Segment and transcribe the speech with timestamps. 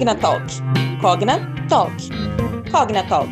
[0.00, 0.46] Cognatalk.
[1.02, 1.92] Cognatalk.
[2.72, 3.28] Cognatalk.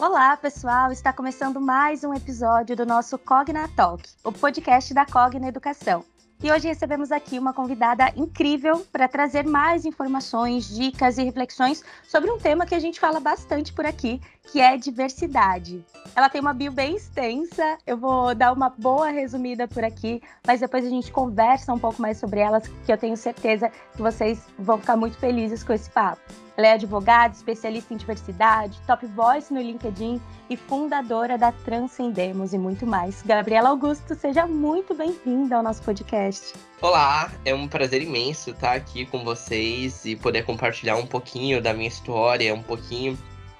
[0.00, 0.90] Olá, pessoal!
[0.90, 6.04] Está começando mais um episódio do nosso Cognatalk, o podcast da Cogna Educação.
[6.42, 12.30] E hoje recebemos aqui uma convidada incrível para trazer mais informações, dicas e reflexões sobre
[12.30, 14.20] um tema que a gente fala bastante por aqui,
[14.52, 15.82] que é diversidade.
[16.14, 20.60] Ela tem uma bio bem extensa, eu vou dar uma boa resumida por aqui, mas
[20.60, 24.38] depois a gente conversa um pouco mais sobre elas, que eu tenho certeza que vocês
[24.58, 26.45] vão ficar muito felizes com esse papo.
[26.56, 32.58] Ela é advogada, especialista em diversidade, top voice no LinkedIn e fundadora da Transcendemos e
[32.58, 33.20] muito mais.
[33.22, 36.54] Gabriela Augusto, seja muito bem-vinda ao nosso podcast.
[36.80, 41.74] Olá, é um prazer imenso estar aqui com vocês e poder compartilhar um pouquinho da
[41.74, 43.18] minha história, um pouquinho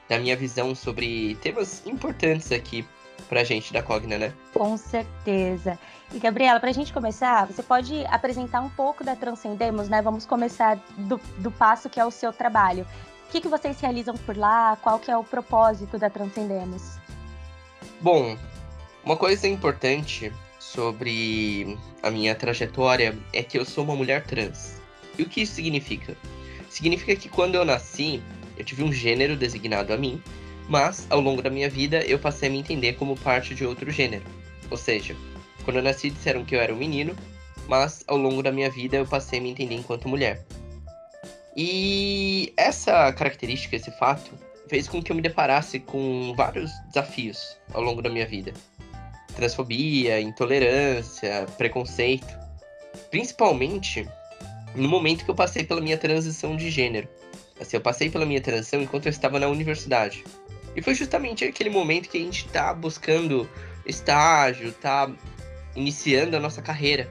[0.09, 2.83] da minha visão sobre temas importantes aqui
[3.29, 4.33] pra gente da Cogna, né?
[4.53, 5.79] Com certeza.
[6.13, 10.01] E, Gabriela, pra gente começar, você pode apresentar um pouco da Transcendemos, né?
[10.01, 12.87] Vamos começar do, do passo que é o seu trabalho.
[13.29, 14.77] O que, que vocês realizam por lá?
[14.81, 16.97] Qual que é o propósito da Transcendemos?
[18.01, 18.37] Bom,
[19.05, 24.81] uma coisa importante sobre a minha trajetória é que eu sou uma mulher trans.
[25.19, 26.17] E o que isso significa?
[26.69, 28.23] Significa que quando eu nasci,
[28.57, 30.23] eu tive um gênero designado a mim,
[30.69, 33.91] mas ao longo da minha vida eu passei a me entender como parte de outro
[33.91, 34.25] gênero.
[34.71, 35.17] Ou seja,
[35.65, 37.15] quando eu nasci disseram que eu era um menino,
[37.69, 40.45] mas ao longo da minha vida eu passei a me entender enquanto mulher.
[41.57, 44.31] E essa característica, esse fato,
[44.69, 48.53] fez com que eu me deparasse com vários desafios ao longo da minha vida.
[49.35, 52.27] Transfobia, intolerância, preconceito.
[53.11, 54.07] Principalmente
[54.75, 57.09] no momento que eu passei pela minha transição de gênero.
[57.59, 60.25] Assim, eu passei pela minha transição enquanto eu estava na universidade.
[60.77, 63.49] E foi justamente aquele momento que a gente está buscando
[63.87, 65.11] estágio, está
[65.75, 67.11] iniciando a nossa carreira.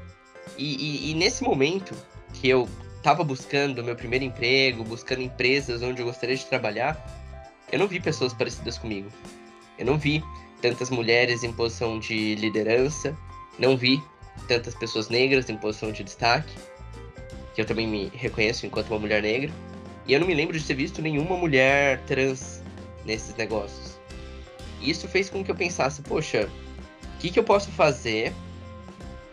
[0.56, 1.96] E, e, e, nesse momento
[2.34, 6.96] que eu estava buscando meu primeiro emprego, buscando empresas onde eu gostaria de trabalhar,
[7.72, 9.10] eu não vi pessoas parecidas comigo.
[9.80, 10.24] Eu não vi
[10.62, 13.18] tantas mulheres em posição de liderança,
[13.58, 14.02] não vi
[14.48, 16.54] tantas pessoas negras em posição de destaque,
[17.56, 19.52] que eu também me reconheço enquanto uma mulher negra.
[20.08, 22.64] E eu não me lembro de ter visto nenhuma mulher trans
[23.06, 24.00] nesses negócios.
[24.82, 26.50] Isso fez com que eu pensasse, poxa,
[27.04, 28.34] o que, que eu posso fazer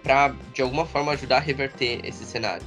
[0.03, 2.67] para de alguma forma ajudar a reverter esse cenário?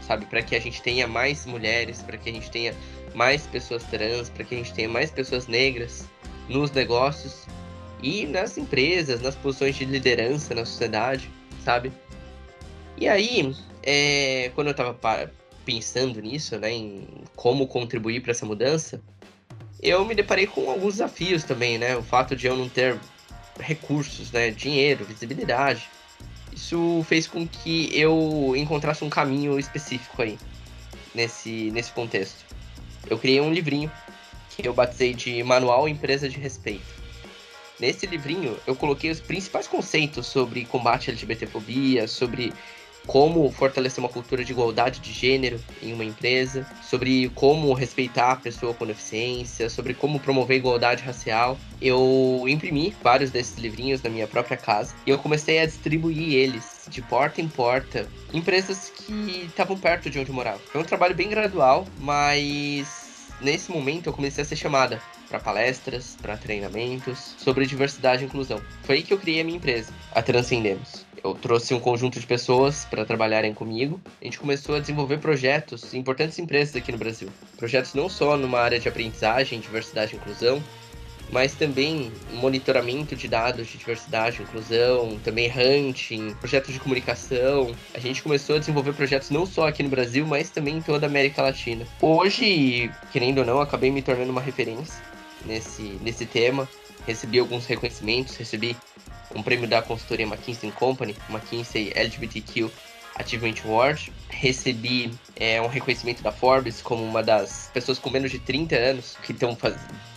[0.00, 2.74] Sabe, para que a gente tenha mais mulheres, para que a gente tenha
[3.14, 6.06] mais pessoas trans, para que a gente tenha mais pessoas negras
[6.48, 7.46] nos negócios
[8.02, 11.28] e nas empresas, nas posições de liderança na sociedade,
[11.64, 11.92] sabe?
[12.96, 14.96] E aí, é, quando eu estava
[15.64, 19.02] pensando nisso, né, em como contribuir para essa mudança,
[19.86, 21.96] eu me deparei com alguns desafios também, né?
[21.96, 22.98] O fato de eu não ter
[23.60, 25.88] recursos, né, dinheiro, visibilidade.
[26.52, 30.38] Isso fez com que eu encontrasse um caminho específico aí
[31.14, 32.44] nesse nesse contexto.
[33.08, 33.90] Eu criei um livrinho
[34.50, 36.96] que eu batizei de Manual Empresa de Respeito.
[37.78, 42.52] Nesse livrinho, eu coloquei os principais conceitos sobre combate à LGBTfobia, sobre
[43.06, 48.36] como fortalecer uma cultura de igualdade de gênero em uma empresa, sobre como respeitar a
[48.36, 51.58] pessoa com deficiência, sobre como promover igualdade racial.
[51.80, 56.86] Eu imprimi vários desses livrinhos na minha própria casa e eu comecei a distribuir eles
[56.88, 60.58] de porta em porta em empresas que estavam perto de onde eu morava.
[60.70, 66.16] Foi um trabalho bem gradual, mas nesse momento eu comecei a ser chamada para palestras,
[66.20, 68.60] para treinamentos sobre diversidade e inclusão.
[68.84, 72.26] Foi aí que eu criei a minha empresa, a Transcendemos eu trouxe um conjunto de
[72.26, 74.00] pessoas para trabalharem comigo.
[74.20, 77.28] A gente começou a desenvolver projetos em importantes empresas aqui no Brasil.
[77.56, 80.62] Projetos não só numa área de aprendizagem, diversidade e inclusão,
[81.30, 87.74] mas também monitoramento de dados de diversidade inclusão, também hunting, projetos de comunicação.
[87.92, 91.06] A gente começou a desenvolver projetos não só aqui no Brasil, mas também em toda
[91.06, 91.84] a América Latina.
[92.00, 95.02] Hoje, querendo ou não, acabei me tornando uma referência
[95.44, 96.68] nesse, nesse tema.
[97.04, 98.76] Recebi alguns reconhecimentos, recebi
[99.34, 102.70] um prêmio da consultoria McKinsey Company, McKinsey LGBTQ
[103.16, 104.12] Achievement Award.
[104.28, 109.16] Recebi é, um reconhecimento da Forbes como uma das pessoas com menos de 30 anos
[109.22, 109.56] que estão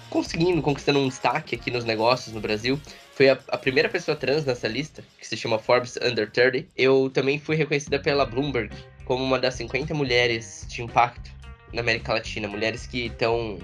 [0.09, 2.79] conseguindo, conquistando um destaque aqui nos negócios no Brasil.
[3.13, 6.65] Foi a, a, primeira pessoa trans nessa lista, que se chama Forbes Under 30.
[6.75, 8.73] Eu também fui reconhecida pela Bloomberg
[9.05, 11.31] como uma das 50 mulheres de impacto
[11.73, 13.59] na América Latina, mulheres que estão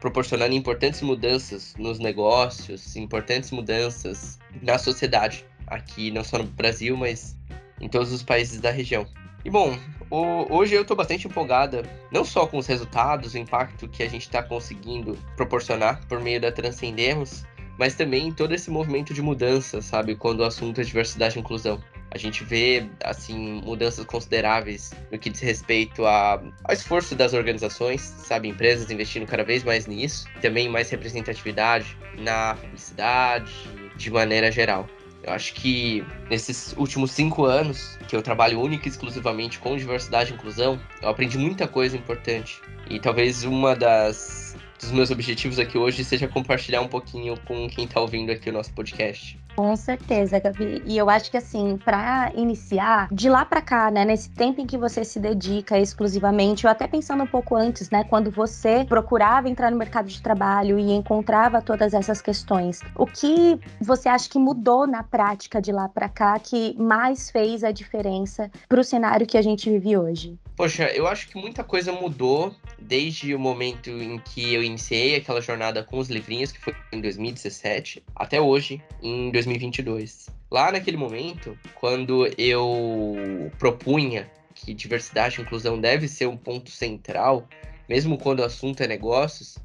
[0.00, 7.36] proporcionando importantes mudanças nos negócios, importantes mudanças na sociedade, aqui não só no Brasil, mas
[7.80, 9.06] em todos os países da região.
[9.44, 9.78] E bom,
[10.10, 14.22] hoje eu estou bastante empolgada, não só com os resultados, o impacto que a gente
[14.22, 17.44] está conseguindo proporcionar por meio da Transcendemos,
[17.78, 21.40] mas também em todo esse movimento de mudança, sabe, quando o assunto é diversidade e
[21.40, 21.80] inclusão.
[22.10, 28.00] A gente vê, assim, mudanças consideráveis no que diz respeito a, ao esforço das organizações,
[28.00, 28.48] sabe?
[28.48, 30.26] Empresas investindo cada vez mais nisso.
[30.40, 33.52] Também mais representatividade na publicidade,
[33.96, 34.88] de maneira geral.
[35.22, 40.32] Eu acho que nesses últimos cinco anos que eu trabalho única e exclusivamente com diversidade
[40.32, 42.62] e inclusão, eu aprendi muita coisa importante.
[42.88, 47.84] E talvez uma das dos meus objetivos aqui hoje seja compartilhar um pouquinho com quem
[47.84, 49.38] está ouvindo aqui o nosso podcast.
[49.58, 50.84] Com certeza, Gabi.
[50.86, 54.66] E eu acho que assim, para iniciar, de lá para cá, né, nesse tempo em
[54.68, 59.48] que você se dedica exclusivamente, ou até pensando um pouco antes, né, quando você procurava
[59.48, 64.38] entrar no mercado de trabalho e encontrava todas essas questões, o que você acha que
[64.38, 69.26] mudou na prática de lá para cá que mais fez a diferença para o cenário
[69.26, 70.38] que a gente vive hoje?
[70.58, 75.40] Poxa, eu acho que muita coisa mudou desde o momento em que eu iniciei aquela
[75.40, 80.28] jornada com os livrinhos, que foi em 2017, até hoje, em 2022.
[80.50, 87.48] Lá naquele momento, quando eu propunha que diversidade e inclusão deve ser um ponto central,
[87.88, 89.58] mesmo quando o assunto é negócios,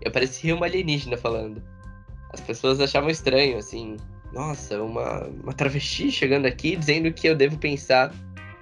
[0.00, 1.60] eu parecia uma alienígena falando.
[2.32, 3.96] As pessoas achavam estranho, assim,
[4.32, 8.14] nossa, uma, uma travesti chegando aqui dizendo que eu devo pensar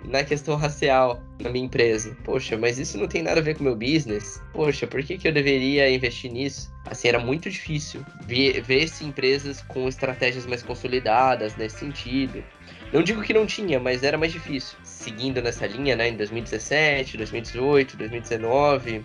[0.05, 2.17] na questão racial na minha empresa.
[2.25, 4.43] Poxa, mas isso não tem nada a ver com o meu business.
[4.53, 6.73] Poxa, por que, que eu deveria investir nisso?
[6.87, 12.45] Assim, era muito difícil ver, ver se empresas com estratégias mais consolidadas nesse sentido.
[12.93, 14.79] Não digo que não tinha, mas era mais difícil.
[14.83, 19.05] Seguindo nessa linha, né, em 2017, 2018, 2019,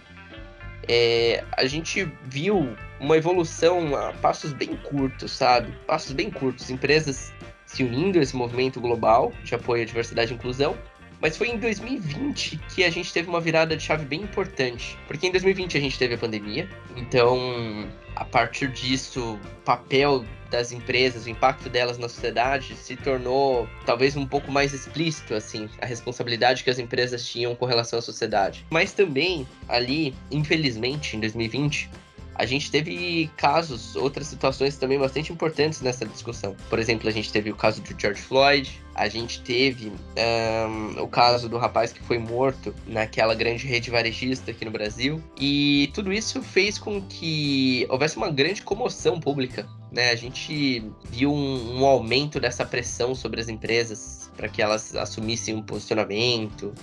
[0.88, 5.74] é, a gente viu uma evolução a passos bem curtos, sabe?
[5.88, 6.70] Passos bem curtos.
[6.70, 7.34] Empresas
[7.72, 10.78] se unindo a esse movimento global de apoio à diversidade e inclusão.
[11.22, 14.98] Mas foi em 2020 que a gente teve uma virada de chave bem importante.
[15.08, 16.68] Porque em 2020 a gente teve a pandemia.
[16.98, 23.70] Então, a partir disso, o papel das empresas, o impacto delas na sociedade se tornou
[23.86, 28.02] talvez um pouco mais explícito, assim, a responsabilidade que as empresas tinham com relação à
[28.02, 28.66] sociedade.
[28.70, 31.90] Mas também, ali, infelizmente, em 2020,
[32.36, 36.56] a gente teve casos, outras situações também bastante importantes nessa discussão.
[36.70, 41.08] Por exemplo, a gente teve o caso do George Floyd, a gente teve um, o
[41.08, 45.22] caso do rapaz que foi morto naquela grande rede varejista aqui no Brasil.
[45.38, 49.68] E tudo isso fez com que houvesse uma grande comoção pública.
[49.92, 50.10] Né?
[50.12, 55.54] A gente viu um, um aumento dessa pressão sobre as empresas para que elas assumissem
[55.56, 56.74] um posicionamento,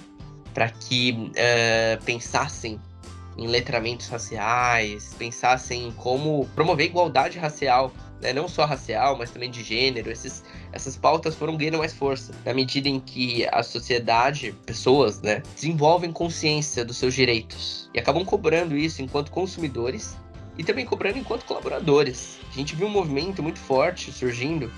[0.54, 2.80] para que uh, pensassem
[3.38, 8.32] em letramentos raciais, pensassem em como promover igualdade racial, né?
[8.32, 10.10] não só racial, mas também de gênero.
[10.10, 10.42] Esses,
[10.72, 16.10] essas pautas foram ganhando mais força na medida em que a sociedade, pessoas, né, desenvolvem
[16.10, 20.16] consciência dos seus direitos e acabam cobrando isso enquanto consumidores
[20.58, 22.38] e também cobrando enquanto colaboradores.
[22.50, 24.70] A gente viu um movimento muito forte surgindo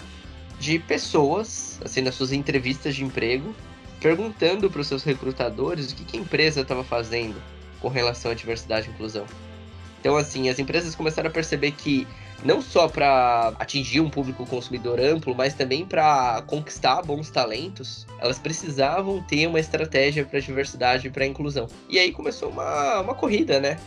[0.59, 3.55] de pessoas, assim, nas suas entrevistas de emprego,
[3.99, 7.41] perguntando para os seus recrutadores o que, que a empresa estava fazendo
[7.81, 9.27] com relação à diversidade e inclusão.
[10.01, 12.07] Então, assim, as empresas começaram a perceber que
[12.43, 18.39] não só para atingir um público consumidor amplo, mas também para conquistar bons talentos, elas
[18.39, 21.69] precisavam ter uma estratégia para diversidade e para inclusão.
[21.89, 23.79] E aí começou uma, uma corrida, né?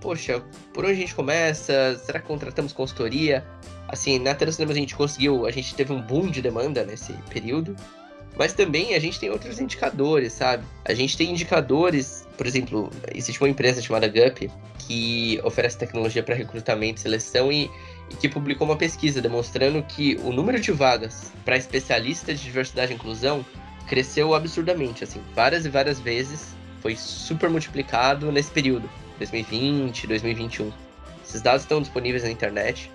[0.00, 0.42] Poxa,
[0.74, 1.98] por onde a gente começa?
[2.04, 3.46] Será que contratamos consultoria?
[3.88, 7.76] Assim, na Telecinema a gente conseguiu, a gente teve um boom de demanda nesse período.
[8.36, 10.64] Mas também a gente tem outros indicadores, sabe?
[10.84, 16.34] A gente tem indicadores, por exemplo, existe uma empresa chamada Gup que oferece tecnologia para
[16.34, 17.70] recrutamento e seleção e,
[18.10, 22.90] e, que publicou uma pesquisa demonstrando que o número de vagas para especialistas de diversidade
[22.90, 23.46] e inclusão
[23.86, 30.72] cresceu absurdamente, assim, várias e várias vezes, foi super multiplicado nesse período, 2020, 2021.
[31.24, 32.90] Esses dados estão disponíveis na internet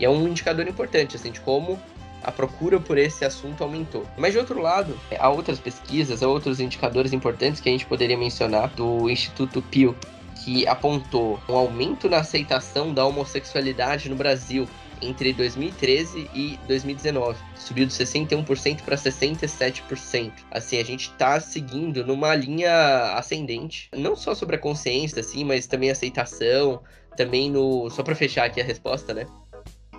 [0.00, 1.78] e é um indicador importante, assim, de como
[2.26, 4.04] a procura por esse assunto aumentou.
[4.18, 8.18] Mas de outro lado, há outras pesquisas, há outros indicadores importantes que a gente poderia
[8.18, 9.96] mencionar do Instituto Pew,
[10.44, 14.68] que apontou um aumento na aceitação da homossexualidade no Brasil
[15.00, 17.38] entre 2013 e 2019.
[17.54, 20.32] Subiu de 61% para 67%.
[20.50, 25.66] Assim, a gente está seguindo numa linha ascendente, não só sobre a consciência, assim, mas
[25.66, 26.82] também aceitação,
[27.16, 27.90] também no.
[27.90, 29.26] Só para fechar aqui a resposta, né?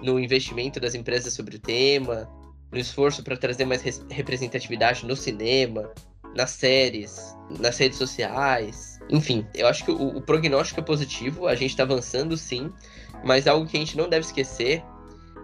[0.01, 2.29] No investimento das empresas sobre o tema,
[2.71, 5.91] no esforço para trazer mais representatividade no cinema,
[6.35, 8.99] nas séries, nas redes sociais.
[9.09, 12.71] Enfim, eu acho que o, o prognóstico é positivo, a gente está avançando sim,
[13.23, 14.83] mas algo que a gente não deve esquecer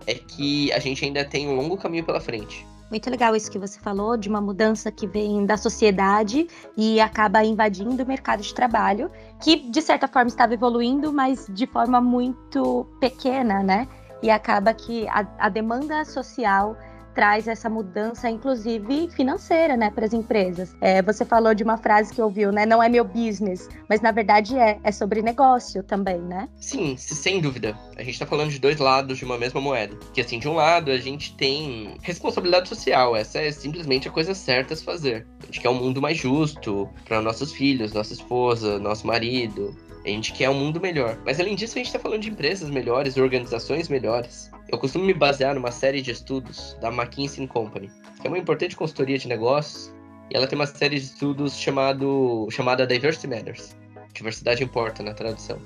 [0.06, 2.66] é que a gente ainda tem um longo caminho pela frente.
[2.90, 7.44] Muito legal isso que você falou, de uma mudança que vem da sociedade e acaba
[7.44, 9.10] invadindo o mercado de trabalho,
[9.42, 13.88] que de certa forma estava evoluindo, mas de forma muito pequena, né?
[14.24, 16.78] E acaba que a, a demanda social
[17.14, 20.76] traz essa mudança, inclusive financeira, né, para as empresas.
[20.82, 22.66] É, você falou de uma frase que ouviu, né?
[22.66, 26.50] Não é meu business, mas na verdade é, é sobre negócio também, né?
[26.60, 27.78] Sim, sem dúvida.
[27.96, 29.96] A gente está falando de dois lados de uma mesma moeda.
[30.14, 33.16] Que assim, de um lado a gente tem responsabilidade social.
[33.16, 35.28] Essa é simplesmente a coisa certa a se fazer.
[35.44, 39.76] A gente quer um mundo mais justo para nossos filhos, nossa esposa, nosso marido.
[40.06, 41.18] A gente quer um mundo melhor.
[41.26, 44.52] Mas além disso, a gente está falando de empresas melhores, organizações melhores.
[44.68, 48.76] Eu costumo me basear numa série de estudos da McKinsey Company, que é uma importante
[48.76, 49.94] consultoria de negócios,
[50.30, 53.76] e ela tem uma série de estudos chamado, chamada Diversity Matters.
[54.14, 55.60] Diversidade importa na tradução.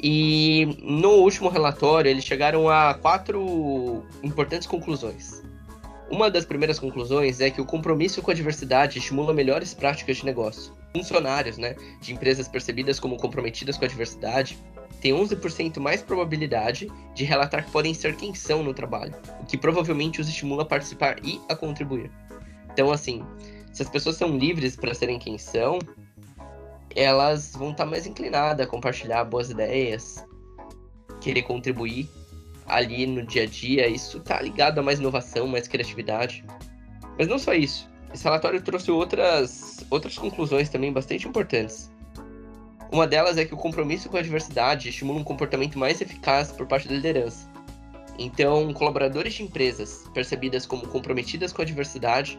[0.00, 5.42] E no último relatório, eles chegaram a quatro importantes conclusões.
[6.10, 10.24] Uma das primeiras conclusões é que o compromisso com a diversidade estimula melhores práticas de
[10.24, 10.72] negócio.
[10.94, 14.58] Funcionários né, de empresas percebidas como comprometidas com a diversidade
[15.00, 19.56] têm 11% mais probabilidade de relatar que podem ser quem são no trabalho, o que
[19.56, 22.10] provavelmente os estimula a participar e a contribuir.
[22.72, 23.22] Então, assim,
[23.72, 25.78] se as pessoas são livres para serem quem são,
[26.94, 30.24] elas vão estar tá mais inclinadas a compartilhar boas ideias,
[31.20, 32.08] querer contribuir
[32.66, 33.88] ali no dia a dia.
[33.88, 36.44] Isso está ligado a mais inovação, mais criatividade.
[37.18, 37.88] Mas não só isso.
[38.12, 41.90] Esse relatório trouxe outras, outras conclusões também bastante importantes.
[42.90, 46.66] Uma delas é que o compromisso com a diversidade estimula um comportamento mais eficaz por
[46.66, 47.48] parte da liderança.
[48.18, 52.38] Então, colaboradores de empresas percebidas como comprometidas com a diversidade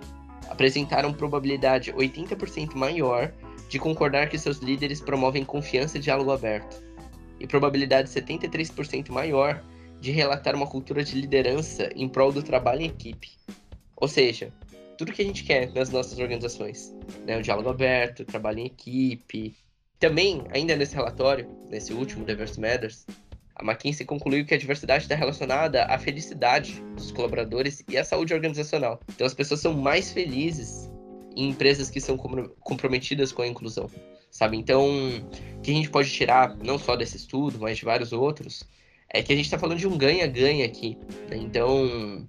[0.49, 3.31] apresentaram probabilidade 80% maior
[3.69, 6.81] de concordar que seus líderes promovem confiança e diálogo aberto,
[7.39, 9.63] e probabilidade 73% maior
[10.01, 13.29] de relatar uma cultura de liderança em prol do trabalho em equipe.
[13.95, 14.51] Ou seja,
[15.00, 16.94] tudo que a gente quer nas nossas organizações,
[17.25, 17.38] né?
[17.38, 19.56] O diálogo aberto, trabalho em equipe.
[19.98, 23.06] Também, ainda nesse relatório, nesse último Diverse Matters,
[23.56, 28.34] a McKinsey concluiu que a diversidade está relacionada à felicidade dos colaboradores e à saúde
[28.34, 29.00] organizacional.
[29.08, 30.91] Então, as pessoas são mais felizes
[31.34, 33.89] em empresas que são comprometidas com a inclusão,
[34.29, 34.58] sabe?
[34.58, 34.86] Então,
[35.56, 38.68] o que a gente pode tirar, não só desse estudo, mas de vários outros,
[39.10, 40.98] é que a gente está falando de um ganha-ganha aqui.
[41.29, 41.38] Né?
[41.38, 42.25] Então,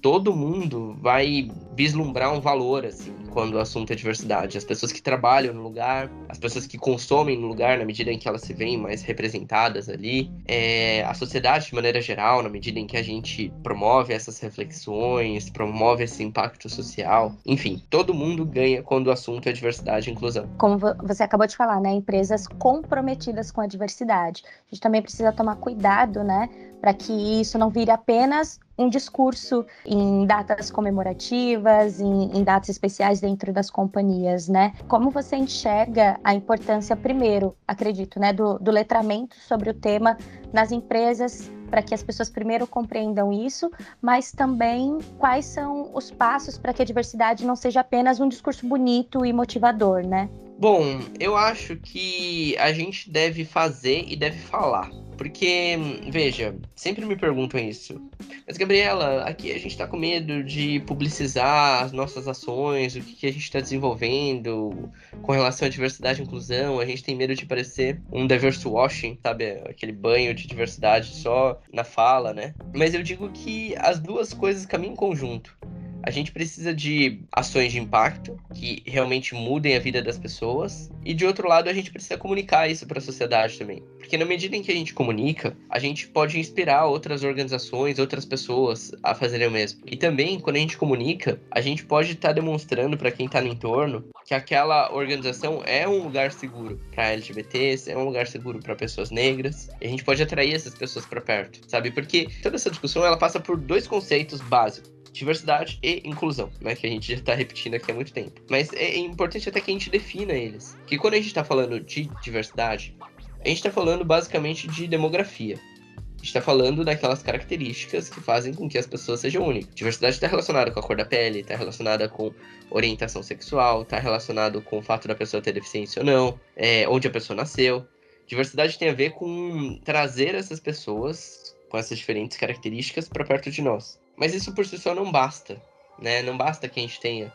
[0.00, 4.58] todo mundo vai vislumbrar um valor, assim, quando o assunto é diversidade.
[4.58, 8.18] As pessoas que trabalham no lugar, as pessoas que consomem no lugar, na medida em
[8.18, 12.78] que elas se veem mais representadas ali, é, a sociedade de maneira geral, na medida
[12.78, 17.34] em que a gente promove essas reflexões, promove esse impacto social.
[17.46, 20.48] Enfim, todo mundo ganha quando o assunto é diversidade e inclusão.
[20.58, 21.92] Como você acabou de falar, né?
[21.92, 24.42] Empresas comprometidas com a diversidade.
[24.46, 26.48] A gente também precisa tomar cuidado, né?
[26.80, 33.20] Para que isso não vire apenas um discurso em datas comemorativas, em, em, datas especiais
[33.20, 34.72] dentro das companhias, né?
[34.88, 40.16] Como você enxerga a importância, primeiro, acredito, né, do, do letramento sobre o tema
[40.52, 43.70] nas empresas para que as pessoas primeiro compreendam isso,
[44.00, 48.66] mas também quais são os passos para que a diversidade não seja apenas um discurso
[48.66, 50.28] bonito e motivador, né?
[50.60, 54.90] Bom, eu acho que a gente deve fazer e deve falar.
[55.16, 55.78] Porque,
[56.10, 57.98] veja, sempre me perguntam isso.
[58.46, 63.14] Mas, Gabriela, aqui a gente tá com medo de publicizar as nossas ações, o que,
[63.14, 64.90] que a gente está desenvolvendo
[65.22, 66.78] com relação à diversidade e inclusão.
[66.78, 69.62] A gente tem medo de parecer um diverse washing, sabe?
[69.66, 72.54] Aquele banho de diversidade só na fala, né?
[72.74, 75.56] Mas eu digo que as duas coisas caminham em conjunto.
[76.02, 80.90] A gente precisa de ações de impacto que realmente mudem a vida das pessoas.
[81.04, 83.82] E de outro lado, a gente precisa comunicar isso para a sociedade também.
[83.98, 88.24] Porque na medida em que a gente comunica, a gente pode inspirar outras organizações, outras
[88.24, 89.82] pessoas a fazerem o mesmo.
[89.86, 93.40] E também, quando a gente comunica, a gente pode estar tá demonstrando para quem está
[93.40, 98.60] no entorno que aquela organização é um lugar seguro para LGBTs, é um lugar seguro
[98.60, 99.68] para pessoas negras.
[99.80, 101.90] E a gente pode atrair essas pessoas para perto, sabe?
[101.90, 106.74] Porque toda essa discussão ela passa por dois conceitos básicos diversidade e inclusão, né?
[106.74, 108.40] Que a gente já está repetindo aqui há muito tempo.
[108.48, 110.76] Mas é importante até que a gente defina eles.
[110.86, 112.96] Que quando a gente está falando de diversidade,
[113.44, 115.56] a gente está falando basicamente de demografia.
[115.56, 119.74] A gente está falando daquelas características que fazem com que as pessoas sejam únicas.
[119.74, 122.30] Diversidade está relacionada com a cor da pele, está relacionada com
[122.70, 127.08] orientação sexual, está relacionado com o fato da pessoa ter deficiência ou não, é, onde
[127.08, 127.86] a pessoa nasceu.
[128.26, 133.62] Diversidade tem a ver com trazer essas pessoas com essas diferentes características para perto de
[133.62, 133.99] nós.
[134.20, 135.60] Mas isso por si só não basta,
[135.98, 136.20] né?
[136.20, 137.32] Não basta que a gente tenha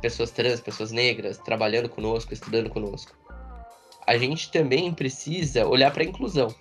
[0.00, 3.12] pessoas trans, pessoas negras trabalhando conosco, estudando conosco.
[4.06, 6.54] A gente também precisa olhar para a inclusão.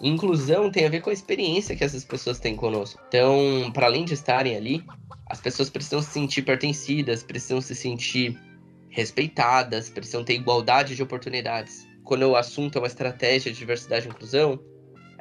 [0.00, 3.00] Inclusão tem a ver com a experiência que essas pessoas têm conosco.
[3.08, 4.82] Então, para além de estarem ali,
[5.26, 8.40] as pessoas precisam se sentir pertencidas, precisam se sentir
[8.88, 11.86] respeitadas, precisam ter igualdade de oportunidades.
[12.04, 14.58] Quando o assunto é uma estratégia de diversidade e inclusão,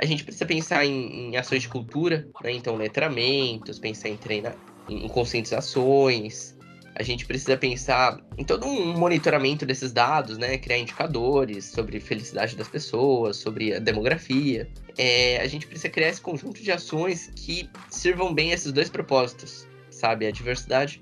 [0.04, 2.52] a gente precisa pensar em, em ações de cultura, né?
[2.52, 4.54] então letramentos, pensar em treinar,
[4.90, 6.58] em conscientizações.
[6.96, 10.60] A gente precisa pensar em todo um monitoramento desses dados, né?
[10.60, 14.70] Criar indicadores sobre felicidade das pessoas, sobre a demografia.
[14.96, 19.66] É, a gente precisa criar esse conjunto de ações que sirvam bem esses dois propósitos,
[19.90, 20.28] sabe?
[20.28, 21.02] A diversidade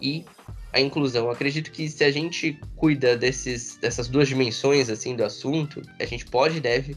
[0.00, 0.24] e
[0.72, 1.26] a inclusão.
[1.26, 6.04] Eu acredito que se a gente cuida desses, dessas duas dimensões assim do assunto, a
[6.04, 6.96] gente pode e deve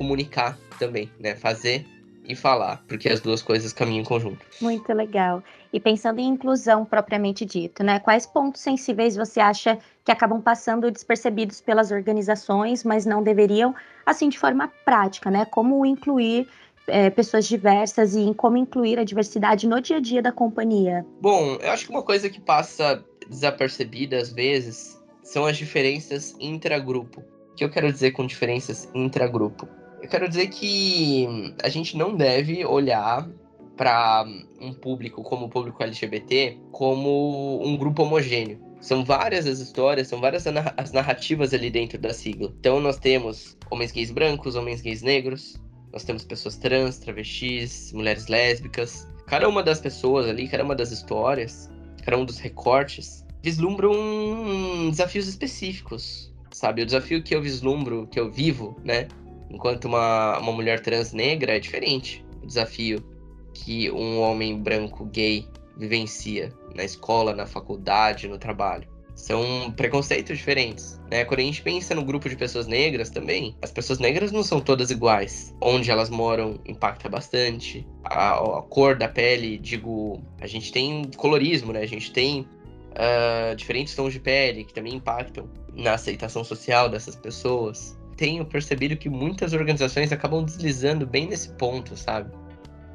[0.00, 1.36] comunicar também, né?
[1.36, 1.84] Fazer
[2.26, 4.46] e falar, porque as duas coisas caminham em conjunto.
[4.62, 5.42] Muito legal.
[5.70, 7.98] E pensando em inclusão propriamente dito, né?
[7.98, 13.74] Quais pontos sensíveis você acha que acabam passando despercebidos pelas organizações, mas não deveriam,
[14.06, 15.44] assim, de forma prática, né?
[15.44, 16.48] Como incluir
[16.86, 21.04] é, pessoas diversas e em como incluir a diversidade no dia a dia da companhia?
[21.20, 27.20] Bom, eu acho que uma coisa que passa desapercebida às vezes são as diferenças intragrupo.
[27.52, 29.68] O que eu quero dizer com diferenças intragrupo?
[30.02, 33.28] Eu quero dizer que a gente não deve olhar
[33.76, 34.24] para
[34.60, 38.60] um público como o público LGBT como um grupo homogêneo.
[38.80, 40.44] São várias as histórias, são várias
[40.76, 42.52] as narrativas ali dentro da sigla.
[42.58, 45.60] Então nós temos homens gays brancos, homens gays negros,
[45.92, 49.06] nós temos pessoas trans, travestis, mulheres lésbicas.
[49.26, 51.70] Cada uma das pessoas ali, cada uma das histórias,
[52.02, 56.82] cada um dos recortes, vislumbram desafios específicos, sabe?
[56.82, 59.08] O desafio que eu vislumbro, que eu vivo, né?
[59.50, 62.24] Enquanto uma, uma mulher trans negra é diferente.
[62.42, 63.04] O desafio
[63.52, 68.88] que um homem branco gay vivencia na escola, na faculdade, no trabalho.
[69.14, 71.24] São preconceitos diferentes, né?
[71.24, 74.60] Quando a gente pensa no grupo de pessoas negras também, as pessoas negras não são
[74.60, 75.54] todas iguais.
[75.60, 77.86] Onde elas moram impacta bastante.
[78.04, 81.80] A, a cor da pele, digo, a gente tem colorismo, né?
[81.80, 82.48] A gente tem
[82.92, 87.98] uh, diferentes tons de pele que também impactam na aceitação social dessas pessoas.
[88.20, 92.30] Tenho percebido que muitas organizações acabam deslizando bem nesse ponto, sabe?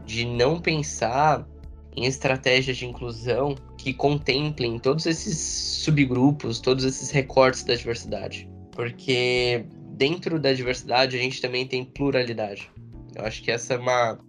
[0.05, 1.43] De não pensar
[1.95, 5.35] em estratégias de inclusão que contemplem todos esses
[5.83, 8.47] subgrupos, todos esses recortes da diversidade.
[8.71, 12.69] Porque dentro da diversidade a gente também tem pluralidade.
[13.15, 14.19] Eu acho que essa é uma,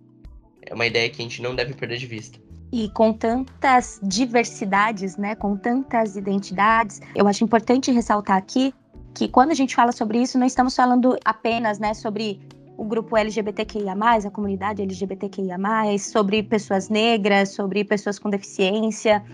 [0.63, 2.39] é uma ideia que a gente não deve perder de vista.
[2.73, 8.73] E com tantas diversidades, né, com tantas identidades, eu acho importante ressaltar aqui
[9.17, 12.39] que quando a gente fala sobre isso, não estamos falando apenas né, sobre
[12.77, 15.57] o grupo LGBTQIA, a comunidade LGBTQIA,
[15.99, 19.25] sobre pessoas negras, sobre pessoas com deficiência.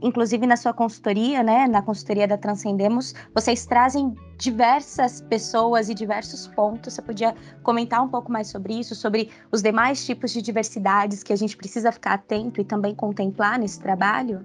[0.00, 6.46] Inclusive na sua consultoria, né, na consultoria da Transcendemos, vocês trazem diversas pessoas e diversos
[6.48, 6.94] pontos.
[6.94, 11.32] Você podia comentar um pouco mais sobre isso, sobre os demais tipos de diversidades que
[11.32, 14.42] a gente precisa ficar atento e também contemplar nesse trabalho?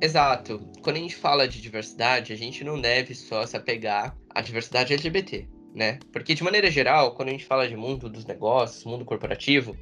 [0.00, 0.60] Exato.
[0.82, 4.92] Quando a gente fala de diversidade, a gente não deve só se apegar à diversidade
[4.92, 5.98] LGBT né?
[6.12, 9.76] Porque de maneira geral, quando a gente fala de mundo dos negócios, mundo corporativo,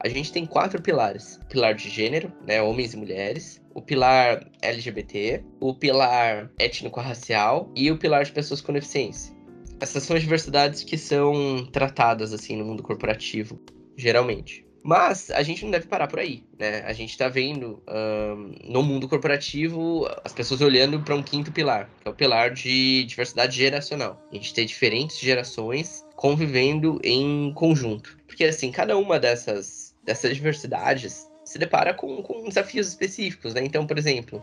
[0.00, 5.44] a gente tem quatro pilares: pilar de gênero, né, homens e mulheres, o pilar LGBT,
[5.60, 9.36] o pilar étnico-racial e o pilar de pessoas com deficiência.
[9.80, 13.60] Essas são as diversidades que são tratadas assim no mundo corporativo,
[13.96, 14.66] geralmente.
[14.88, 16.82] Mas a gente não deve parar por aí, né?
[16.86, 21.90] A gente está vendo um, no mundo corporativo as pessoas olhando para um quinto pilar,
[22.00, 24.18] que é o pilar de diversidade geracional.
[24.32, 28.16] A gente tem diferentes gerações convivendo em conjunto.
[28.26, 33.60] Porque assim, cada uma dessas, dessas diversidades se depara com, com desafios específicos, né?
[33.62, 34.42] Então, por exemplo,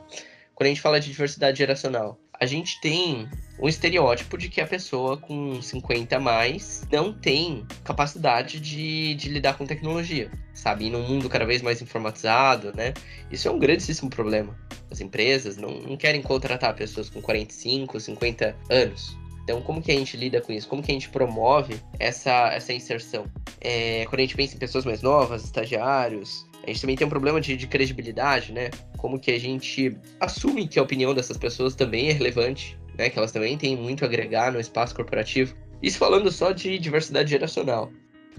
[0.54, 3.28] quando a gente fala de diversidade geracional, a gente tem
[3.60, 9.30] um estereótipo de que a pessoa com 50 a mais não tem capacidade de, de
[9.30, 10.86] lidar com tecnologia, sabe?
[10.86, 12.94] E num mundo cada vez mais informatizado, né?
[13.32, 14.58] Isso é um grandíssimo problema.
[14.92, 19.18] As empresas não, não querem contratar pessoas com 45, 50 anos.
[19.44, 20.68] Então, como que a gente lida com isso?
[20.68, 23.26] Como que a gente promove essa, essa inserção?
[23.62, 27.10] É, quando a gente pensa em pessoas mais novas, estagiários, a gente também tem um
[27.10, 28.72] problema de, de, credibilidade, né?
[28.98, 33.10] Como que a gente assume que a opinião dessas pessoas também é relevante, né?
[33.10, 35.56] Que elas também têm muito a agregar no espaço corporativo.
[35.82, 37.92] Isso falando só de diversidade geracional.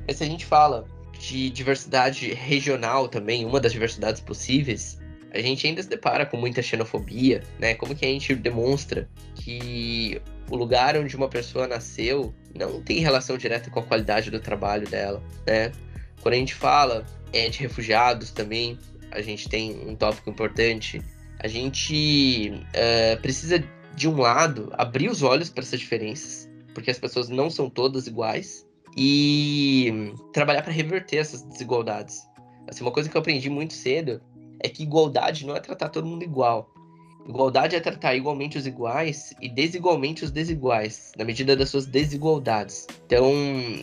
[0.07, 0.85] Mas se a gente fala
[1.19, 4.99] de diversidade regional também, uma das diversidades possíveis,
[5.33, 7.75] a gente ainda se depara com muita xenofobia, né?
[7.75, 13.39] Como que a gente demonstra que o lugar onde uma pessoa nasceu não tem relação
[13.39, 15.71] direta com a qualidade do trabalho dela, né?
[16.23, 18.79] Quando a gente fala é, de refugiados também,
[19.11, 21.01] a gente tem um tópico importante.
[21.39, 23.63] A gente uh, precisa,
[23.95, 28.07] de um lado, abrir os olhos para essas diferenças, porque as pessoas não são todas
[28.07, 32.27] iguais, e trabalhar para reverter essas desigualdades.
[32.67, 34.23] Assim, uma coisa que eu aprendi muito cedo
[34.61, 36.73] é que igualdade não é tratar todo mundo igual,
[37.29, 42.87] Igualdade é tratar igualmente os iguais e desigualmente os desiguais, na medida das suas desigualdades.
[43.07, 43.33] Então,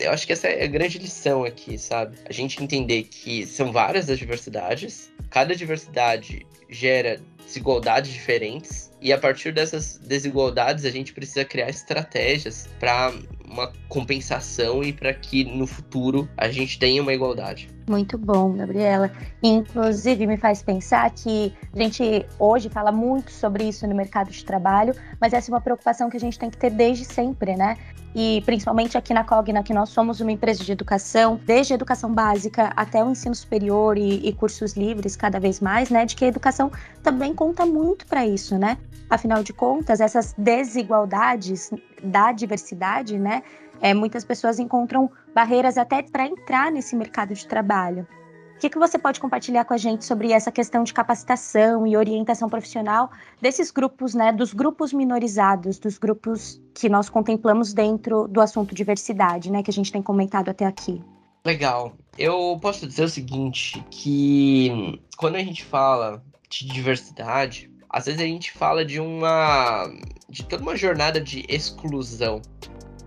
[0.00, 2.16] eu acho que essa é a grande lição aqui, sabe?
[2.28, 9.18] A gente entender que são várias as diversidades, cada diversidade gera desigualdades diferentes, e a
[9.18, 13.12] partir dessas desigualdades a gente precisa criar estratégias para
[13.48, 17.68] uma compensação e para que no futuro a gente tenha uma igualdade.
[17.88, 19.12] Muito bom, Gabriela.
[19.42, 24.44] Inclusive, me faz pensar que a gente hoje fala muito sobre isso no mercado de
[24.44, 27.76] trabalho, mas essa é uma preocupação que a gente tem que ter desde sempre, né?
[28.14, 32.12] E principalmente aqui na Cogna, que nós somos uma empresa de educação, desde a educação
[32.12, 36.06] básica até o ensino superior e, e cursos livres, cada vez mais, né?
[36.06, 36.70] De que a educação
[37.02, 38.78] também conta muito para isso, né?
[39.10, 41.70] Afinal de contas, essas desigualdades
[42.02, 43.42] da diversidade, né?
[43.80, 48.06] É, muitas pessoas encontram barreiras até para entrar nesse mercado de trabalho.
[48.54, 51.96] O que, que você pode compartilhar com a gente sobre essa questão de capacitação e
[51.96, 58.40] orientação profissional desses grupos, né, dos grupos minorizados, dos grupos que nós contemplamos dentro do
[58.40, 61.02] assunto diversidade, né, que a gente tem comentado até aqui?
[61.44, 61.92] Legal.
[62.16, 68.24] Eu posso dizer o seguinte, que quando a gente fala de diversidade, às vezes a
[68.24, 69.92] gente fala de uma
[70.28, 72.40] de toda uma jornada de exclusão,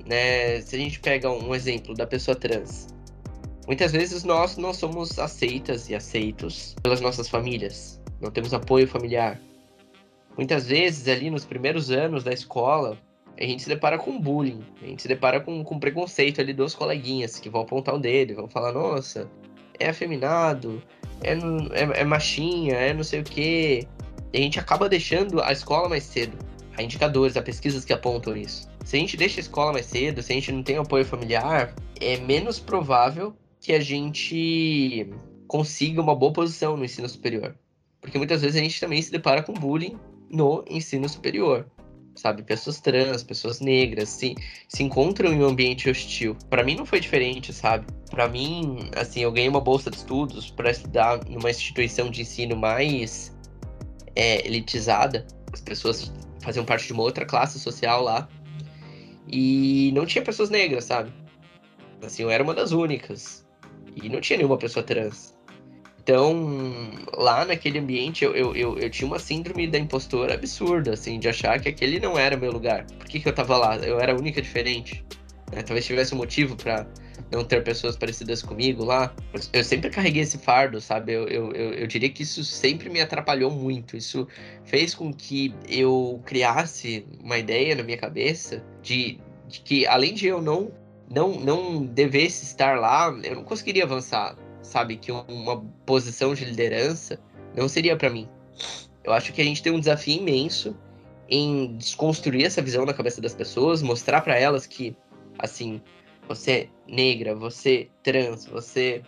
[0.06, 0.62] né?
[0.62, 2.88] Se a gente pega um exemplo da pessoa trans,
[3.68, 9.40] muitas vezes nós não somos aceitas e aceitos pelas nossas famílias, não temos apoio familiar.
[10.38, 12.98] Muitas vezes ali nos primeiros anos da escola,
[13.40, 16.74] a gente se depara com bullying, a gente se depara com, com preconceito ali dos
[16.74, 19.30] coleguinhas que vão apontar o dedo, vão falar, nossa,
[19.80, 20.82] é afeminado,
[21.22, 23.88] é, é, é machinha, é não sei o quê.
[24.34, 26.38] E a gente acaba deixando a escola mais cedo.
[26.78, 28.70] Há indicadores, há pesquisas que apontam isso.
[28.86, 31.74] Se a gente deixa a escola mais cedo, se a gente não tem apoio familiar,
[32.00, 35.10] é menos provável que a gente
[35.48, 37.56] consiga uma boa posição no ensino superior.
[38.02, 39.98] Porque muitas vezes a gente também se depara com bullying
[40.30, 41.65] no ensino superior.
[42.15, 44.34] Sabe, pessoas trans, pessoas negras, se,
[44.67, 46.36] se encontram em um ambiente hostil.
[46.50, 47.86] Para mim não foi diferente, sabe?
[48.10, 52.56] Para mim, assim, eu ganhei uma bolsa de estudos para estudar numa instituição de ensino
[52.56, 53.36] mais
[54.15, 55.28] é, elitizada.
[55.54, 58.28] As pessoas faziam parte de uma outra classe social lá.
[59.28, 61.13] E não tinha pessoas negras, sabe?
[62.02, 63.47] Assim, eu era uma das únicas.
[64.04, 65.36] E não tinha nenhuma pessoa trans.
[66.08, 71.20] Então, lá naquele ambiente, eu, eu, eu, eu, tinha uma síndrome da impostora absurda, assim,
[71.20, 72.86] de achar que aquele não era meu lugar.
[72.86, 73.76] Por que, que eu tava lá?
[73.76, 75.04] Eu era a única diferente.
[75.52, 75.62] Né?
[75.64, 76.88] Talvez tivesse um motivo para
[77.32, 79.14] não ter pessoas parecidas comigo lá.
[79.52, 81.12] Eu sempre carreguei esse fardo, sabe?
[81.12, 83.98] Eu, eu, eu, eu, diria que isso sempre me atrapalhou muito.
[83.98, 84.28] Isso
[84.64, 90.28] fez com que eu criasse uma ideia na minha cabeça de, de que, além de
[90.28, 90.72] eu não,
[91.10, 94.98] não, não devesse estar lá, eu não conseguiria avançar, sabe?
[94.98, 97.20] Que uma posição de liderança
[97.56, 98.28] não seria para mim.
[99.04, 100.76] Eu acho que a gente tem um desafio imenso
[101.30, 104.96] em desconstruir essa visão na cabeça das pessoas, mostrar para elas que,
[105.39, 105.82] assim,
[106.28, 109.02] você negra, você trans, você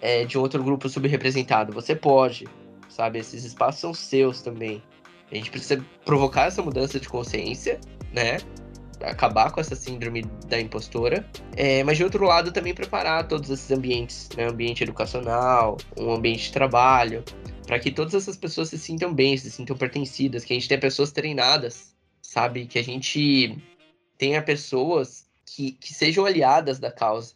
[0.00, 2.46] é de outro grupo subrepresentado, você pode,
[2.88, 3.18] sabe?
[3.18, 4.82] Esses espaços são seus também.
[5.30, 7.80] A gente precisa provocar essa mudança de consciência,
[8.12, 8.38] né?
[9.02, 13.70] Acabar com essa síndrome da impostora, é, mas de outro lado também preparar todos esses
[13.70, 14.48] ambientes, né?
[14.48, 17.24] Ambiente educacional, um ambiente de trabalho,
[17.66, 20.80] para que todas essas pessoas se sintam bem, se sintam pertencidas, que a gente tenha
[20.80, 22.66] pessoas treinadas, sabe?
[22.66, 23.58] Que a gente
[24.16, 27.34] tenha pessoas que, que sejam aliadas da causa.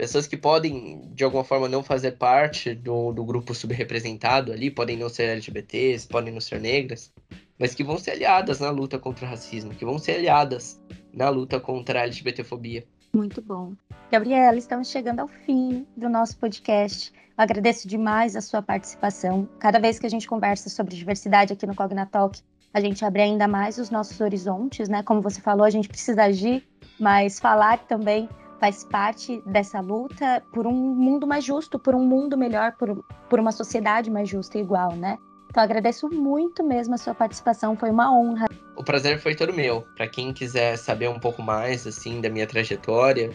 [0.00, 4.96] Pessoas que podem, de alguma forma, não fazer parte do, do grupo subrepresentado ali, podem
[4.96, 7.12] não ser LGBTs, podem não ser negras,
[7.58, 10.80] mas que vão ser aliadas na luta contra o racismo, que vão ser aliadas
[11.12, 12.82] na luta contra a LGBTfobia.
[13.12, 13.74] Muito bom.
[14.10, 17.12] Gabriela, estamos chegando ao fim do nosso podcast.
[17.36, 19.46] Agradeço demais a sua participação.
[19.58, 22.40] Cada vez que a gente conversa sobre diversidade aqui no Cognatalk,
[22.72, 25.02] a gente abre ainda mais os nossos horizontes, né?
[25.02, 26.66] Como você falou, a gente precisa agir
[27.00, 28.28] mas falar também
[28.60, 33.40] faz parte dessa luta por um mundo mais justo, por um mundo melhor, por, por
[33.40, 35.16] uma sociedade mais justa e igual, né?
[35.48, 38.46] Então agradeço muito mesmo a sua participação, foi uma honra.
[38.76, 39.82] O prazer foi todo meu.
[39.96, 43.32] Para quem quiser saber um pouco mais assim da minha trajetória,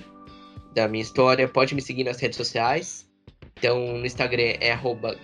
[0.73, 3.09] da minha história, pode me seguir nas redes sociais.
[3.57, 4.77] Então no Instagram é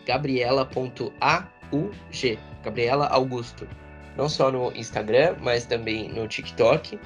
[0.05, 3.67] @gabriela.aug, Gabriela Augusto.
[4.17, 6.99] Não só no Instagram, mas também no TikTok.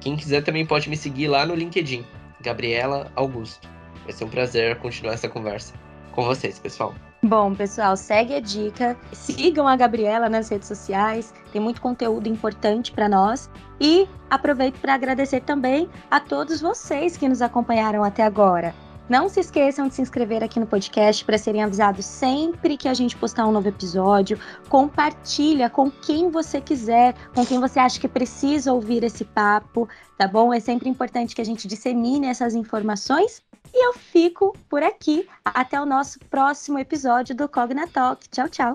[0.00, 2.04] Quem quiser também pode me seguir lá no LinkedIn,
[2.44, 3.68] Gabriela Augusto.
[4.04, 5.72] Vai ser um prazer continuar essa conversa
[6.12, 6.94] com vocês, pessoal.
[7.22, 12.92] Bom, pessoal, segue a dica, sigam a Gabriela nas redes sociais, tem muito conteúdo importante
[12.92, 13.50] para nós.
[13.80, 18.74] E aproveito para agradecer também a todos vocês que nos acompanharam até agora.
[19.08, 22.94] Não se esqueçam de se inscrever aqui no podcast para serem avisados sempre que a
[22.94, 24.38] gente postar um novo episódio.
[24.68, 30.26] Compartilha com quem você quiser, com quem você acha que precisa ouvir esse papo, tá
[30.26, 30.52] bom?
[30.54, 33.42] É sempre importante que a gente dissemine essas informações.
[33.72, 35.26] E eu fico por aqui.
[35.44, 38.28] Até o nosso próximo episódio do Cogna Talk.
[38.28, 38.74] Tchau, tchau.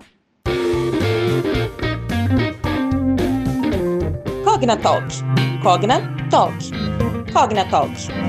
[4.44, 5.06] Cogna Talk.
[5.64, 6.72] Cogna Talk.
[7.32, 8.29] Cogna Talk.